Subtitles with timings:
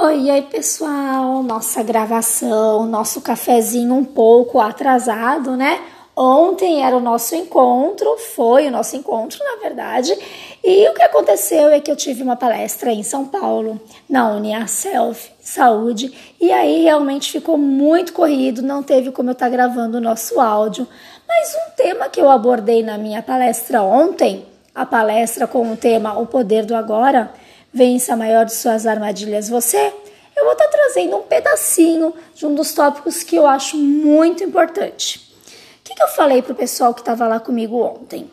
[0.00, 5.80] Oi, oi pessoal, nossa gravação, nosso cafezinho um pouco atrasado, né?
[6.14, 10.16] Ontem era o nosso encontro, foi o nosso encontro, na verdade,
[10.62, 14.68] e o que aconteceu é que eu tive uma palestra em São Paulo, na Unia
[14.68, 19.98] Self Saúde, e aí realmente ficou muito corrido, não teve como eu estar tá gravando
[19.98, 20.86] o nosso áudio,
[21.26, 26.16] mas um tema que eu abordei na minha palestra ontem, a palestra com o tema
[26.16, 27.32] O Poder do Agora,
[27.72, 29.92] Vença a maior de suas armadilhas você.
[30.34, 35.34] Eu vou estar trazendo um pedacinho de um dos tópicos que eu acho muito importante.
[35.80, 38.30] O que, que eu falei para o pessoal que estava lá comigo ontem?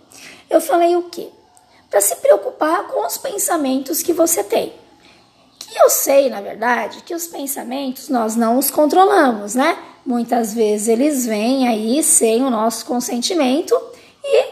[0.49, 1.29] Eu falei o quê?
[1.89, 4.73] Para se preocupar com os pensamentos que você tem.
[5.59, 9.77] Que eu sei, na verdade, que os pensamentos nós não os controlamos, né?
[10.05, 13.75] Muitas vezes eles vêm aí sem o nosso consentimento
[14.23, 14.45] e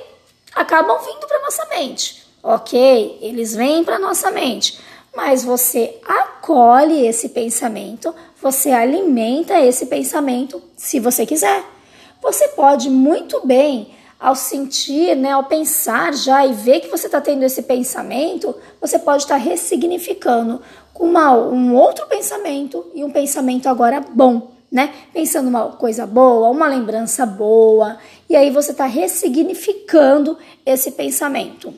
[0.56, 3.20] acabam vindo para nossa mente ok?
[3.22, 4.78] Eles vêm para nossa mente,
[5.16, 11.64] mas você acolhe esse pensamento, você alimenta esse pensamento se você quiser.
[12.22, 17.20] Você pode muito bem, ao sentir, né, ao pensar já e ver que você está
[17.20, 20.62] tendo esse pensamento, você pode estar tá ressignificando
[20.94, 24.54] com uma, um outro pensamento e um pensamento agora bom.
[24.72, 24.94] Né?
[25.14, 27.98] Pensando uma coisa boa, uma lembrança boa,
[28.30, 31.74] e aí você está ressignificando esse pensamento.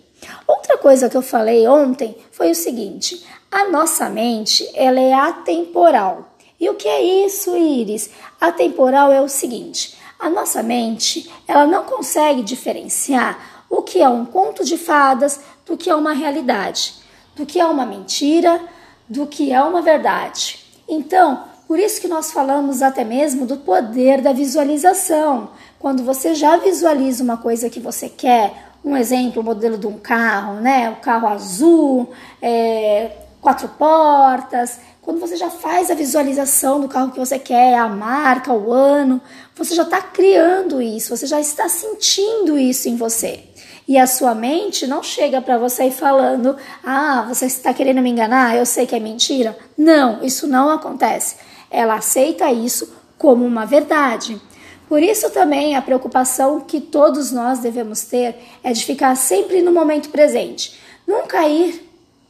[0.47, 6.30] Outra coisa que eu falei ontem foi o seguinte: a nossa mente ela é atemporal.
[6.59, 8.09] E o que é isso, Iris?
[8.39, 14.25] Atemporal é o seguinte: a nossa mente ela não consegue diferenciar o que é um
[14.25, 16.95] conto de fadas do que é uma realidade,
[17.36, 18.61] do que é uma mentira,
[19.08, 20.59] do que é uma verdade.
[20.88, 25.49] Então, por isso que nós falamos até mesmo do poder da visualização.
[25.80, 29.97] Quando você já visualiza uma coisa que você quer, um exemplo, o modelo de um
[29.97, 30.91] carro, né?
[30.91, 33.11] O carro azul, é,
[33.42, 34.80] quatro portas.
[35.02, 39.19] Quando você já faz a visualização do carro que você quer, a marca, o ano,
[39.55, 43.43] você já está criando isso, você já está sentindo isso em você.
[43.87, 48.55] E a sua mente não chega para você falando: Ah, você está querendo me enganar,
[48.55, 49.58] eu sei que é mentira.
[49.76, 51.38] Não, isso não acontece.
[51.71, 54.39] Ela aceita isso como uma verdade.
[54.87, 59.71] Por isso também a preocupação que todos nós devemos ter é de ficar sempre no
[59.71, 61.83] momento presente, nunca ir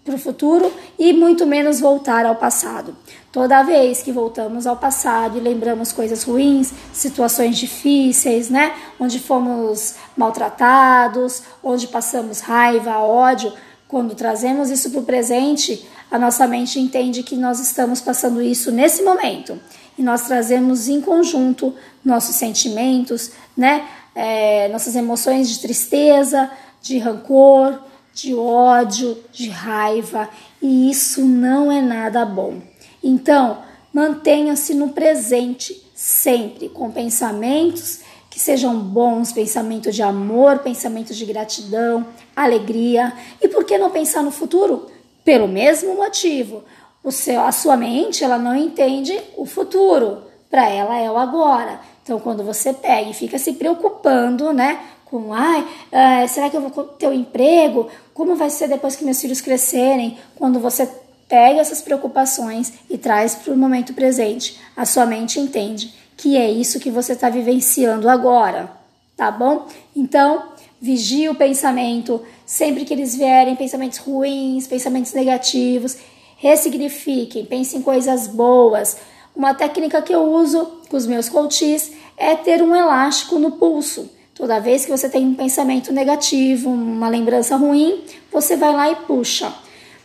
[0.05, 2.95] para o futuro e muito menos voltar ao passado.
[3.31, 9.95] Toda vez que voltamos ao passado e lembramos coisas ruins, situações difíceis, né, onde fomos
[10.15, 13.51] maltratados, onde passamos raiva, ódio,
[13.87, 18.71] quando trazemos isso para o presente, a nossa mente entende que nós estamos passando isso
[18.71, 19.59] nesse momento
[19.97, 21.73] e nós trazemos em conjunto
[22.03, 23.87] nossos sentimentos, né?
[24.13, 26.49] É, nossas emoções de tristeza,
[26.81, 27.79] de rancor,
[28.13, 30.29] de ódio, de raiva,
[30.61, 32.61] e isso não é nada bom.
[33.03, 33.57] Então,
[33.93, 42.05] mantenha-se no presente sempre, com pensamentos que sejam bons, pensamentos de amor, pensamentos de gratidão,
[42.35, 43.13] alegria.
[43.41, 44.87] E por que não pensar no futuro?
[45.23, 46.63] Pelo mesmo motivo
[47.05, 51.79] o seu, a sua mente ela não entende o futuro, para ela é o agora.
[52.03, 56.61] Então, quando você pega e fica se preocupando, né, com, ai, uh, será que eu
[56.61, 57.87] vou ter um emprego?
[58.13, 60.17] Como vai ser depois que meus filhos crescerem?
[60.35, 60.89] Quando você
[61.29, 66.49] pega essas preocupações e traz para o momento presente, a sua mente entende que é
[66.49, 68.71] isso que você está vivenciando agora,
[69.15, 69.67] tá bom?
[69.95, 70.43] Então,
[70.81, 75.97] vigie o pensamento, sempre que eles vierem pensamentos ruins, pensamentos negativos,
[76.37, 78.97] ressignifiquem, pensem em coisas boas.
[79.35, 84.09] Uma técnica que eu uso com os meus coaches é ter um elástico no pulso.
[84.33, 88.95] Toda vez que você tem um pensamento negativo, uma lembrança ruim, você vai lá e
[88.95, 89.53] puxa.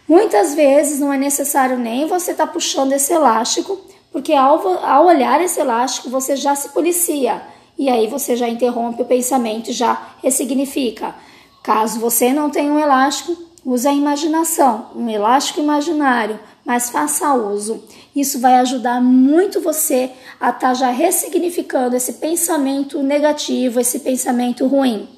[0.09, 3.79] Muitas vezes não é necessário nem você estar tá puxando esse elástico,
[4.13, 7.43] porque ao, ao olhar esse elástico você já se policia
[7.79, 11.15] e aí você já interrompe o pensamento e já ressignifica.
[11.63, 17.85] Caso você não tenha um elástico, Use a imaginação, um elástico imaginário, mas faça uso.
[18.17, 20.11] Isso vai ajudar muito você
[20.41, 25.09] a estar tá já ressignificando esse pensamento negativo, esse pensamento ruim.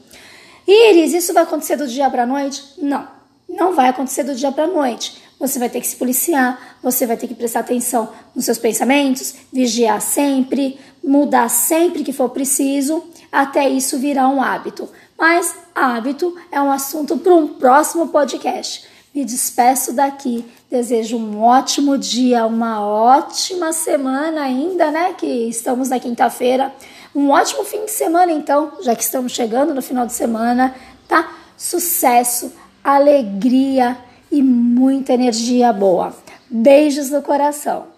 [0.67, 2.63] Iris, isso vai acontecer do dia para a noite?
[2.79, 3.07] Não,
[3.49, 5.23] não vai acontecer do dia para a noite.
[5.39, 9.35] Você vai ter que se policiar, você vai ter que prestar atenção nos seus pensamentos,
[9.53, 14.89] vigiar sempre, mudar sempre que for preciso, até isso virar um hábito.
[15.23, 18.85] Mas hábito é um assunto para um próximo podcast.
[19.15, 20.45] Me despeço daqui.
[20.69, 25.13] Desejo um ótimo dia, uma ótima semana ainda, né?
[25.13, 26.75] Que estamos na quinta-feira.
[27.15, 30.75] Um ótimo fim de semana, então, já que estamos chegando no final de semana,
[31.07, 31.33] tá?
[31.57, 32.53] Sucesso,
[32.83, 33.97] alegria
[34.29, 36.13] e muita energia boa.
[36.51, 37.92] Beijos no coração.